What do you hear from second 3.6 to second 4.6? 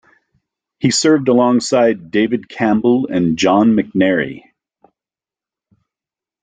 McNairy.